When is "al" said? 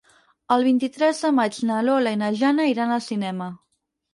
2.99-3.07